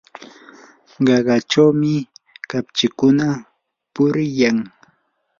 qaqachawmi 1.05 1.93
kapchikuna 2.49 3.27
puriyan. 3.93 4.57